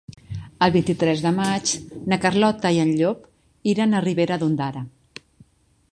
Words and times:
El 0.67 0.71
vint-i-tres 0.75 1.21
de 1.25 1.31
maig 1.39 1.73
na 2.13 2.19
Carlota 2.25 2.73
i 2.77 2.81
en 2.85 2.95
Llop 3.03 3.23
iran 3.75 3.93
a 3.99 4.05
Ribera 4.09 4.43
d'Ondara. 4.45 4.83